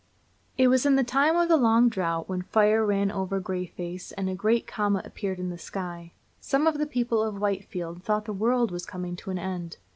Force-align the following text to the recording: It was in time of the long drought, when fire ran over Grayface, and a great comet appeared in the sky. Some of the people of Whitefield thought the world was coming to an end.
It 0.57 0.67
was 0.67 0.83
in 0.83 0.97
time 1.05 1.35
of 1.37 1.47
the 1.47 1.57
long 1.57 1.87
drought, 1.87 2.27
when 2.27 2.41
fire 2.41 2.83
ran 2.83 3.11
over 3.11 3.39
Grayface, 3.39 4.11
and 4.13 4.31
a 4.31 4.33
great 4.33 4.65
comet 4.65 5.05
appeared 5.05 5.39
in 5.39 5.51
the 5.51 5.59
sky. 5.59 6.13
Some 6.39 6.65
of 6.65 6.79
the 6.79 6.87
people 6.87 7.21
of 7.21 7.39
Whitefield 7.39 8.01
thought 8.03 8.25
the 8.25 8.33
world 8.33 8.71
was 8.71 8.83
coming 8.87 9.15
to 9.17 9.29
an 9.29 9.37
end. 9.37 9.77